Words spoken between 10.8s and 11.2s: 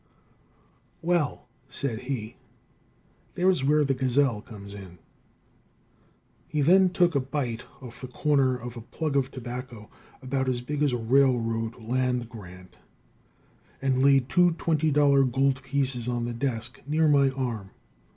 as a